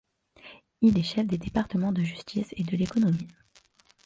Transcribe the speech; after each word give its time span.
Il 0.81 0.97
est 0.97 1.03
chef 1.03 1.27
des 1.27 1.37
départements 1.37 1.91
de 1.91 2.01
Justice 2.01 2.47
et 2.57 2.63
de 2.63 2.75
l'Économie. 2.75 3.27